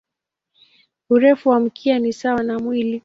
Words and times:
Urefu 1.09 1.49
wa 1.49 1.59
mkia 1.59 1.99
ni 1.99 2.13
sawa 2.13 2.43
na 2.43 2.59
mwili. 2.59 2.99